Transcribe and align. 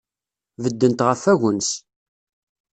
Beddent 0.61 1.05
ɣef 1.07 1.21
wagens. 1.31 1.69